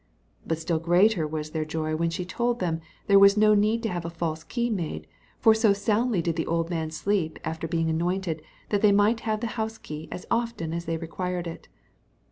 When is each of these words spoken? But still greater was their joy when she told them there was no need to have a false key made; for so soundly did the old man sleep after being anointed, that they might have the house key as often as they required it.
But 0.47 0.57
still 0.57 0.79
greater 0.79 1.27
was 1.27 1.51
their 1.51 1.63
joy 1.63 1.95
when 1.95 2.09
she 2.09 2.25
told 2.25 2.57
them 2.59 2.81
there 3.05 3.19
was 3.19 3.37
no 3.37 3.53
need 3.53 3.83
to 3.83 3.89
have 3.89 4.03
a 4.03 4.09
false 4.09 4.43
key 4.43 4.67
made; 4.71 5.05
for 5.37 5.53
so 5.53 5.73
soundly 5.73 6.23
did 6.23 6.37
the 6.37 6.47
old 6.47 6.71
man 6.71 6.89
sleep 6.89 7.37
after 7.43 7.67
being 7.67 7.87
anointed, 7.87 8.41
that 8.69 8.81
they 8.81 8.91
might 8.91 9.19
have 9.29 9.41
the 9.41 9.45
house 9.61 9.77
key 9.77 10.07
as 10.11 10.25
often 10.31 10.73
as 10.73 10.85
they 10.85 10.97
required 10.97 11.45
it. 11.45 11.67